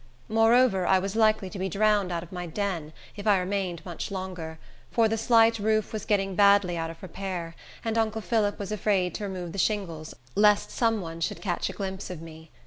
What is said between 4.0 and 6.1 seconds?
longer; for the slight roof was